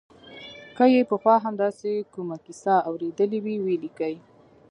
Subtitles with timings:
[0.75, 4.15] که یې پخوا هم داسې کومه کیسه اورېدلې وي ولیکي.